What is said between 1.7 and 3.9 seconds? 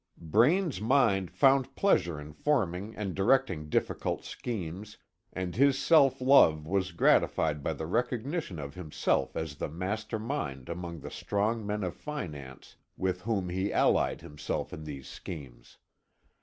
pleasure in forming and directing